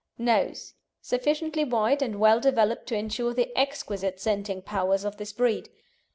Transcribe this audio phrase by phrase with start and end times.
[0.17, 5.69] NOSE Sufficiently wide and well developed to ensure the exquisite scenting powers of this breed.